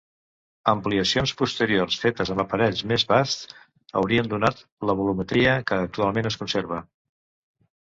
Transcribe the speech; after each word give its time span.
Ampliacions 0.71 1.33
posteriors 1.41 1.97
fetes 2.05 2.31
amb 2.35 2.43
aparells 2.45 2.81
més 2.93 3.05
basts, 3.13 3.53
haurien 4.03 4.33
donat 4.33 4.65
la 4.91 4.99
volumetria 5.05 5.55
que 5.71 5.81
actualment 5.85 6.33
es 6.33 6.43
conserva. 6.43 6.83